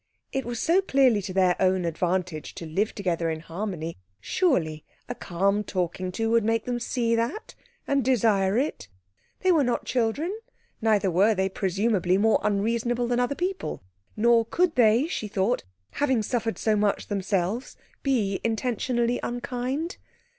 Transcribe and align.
It 0.31 0.45
was 0.45 0.59
so 0.59 0.81
clearly 0.81 1.21
to 1.21 1.31
their 1.31 1.55
own 1.59 1.85
advantage 1.85 2.55
to 2.55 2.65
live 2.65 2.95
together 2.95 3.29
in 3.29 3.41
harmony; 3.41 3.97
surely 4.19 4.83
a 5.07 5.13
calm 5.13 5.63
talking 5.63 6.11
to 6.13 6.31
would 6.31 6.43
make 6.43 6.65
them 6.65 6.79
see 6.79 7.13
that, 7.13 7.53
and 7.87 8.03
desire 8.03 8.57
it. 8.57 8.87
They 9.41 9.51
were 9.51 9.63
not 9.63 9.85
children, 9.85 10.35
neither 10.81 11.11
were 11.11 11.35
they, 11.35 11.49
presumably, 11.49 12.17
more 12.17 12.39
unreasonable 12.41 13.07
than 13.09 13.19
other 13.19 13.35
people; 13.35 13.83
nor 14.17 14.43
could 14.43 14.73
they, 14.73 15.05
she 15.05 15.27
thought, 15.27 15.65
having 15.91 16.23
suffered 16.23 16.57
so 16.57 16.75
much 16.75 17.05
themselves, 17.05 17.77
be 18.01 18.41
intentionally 18.43 19.19
unkind. 19.21 19.97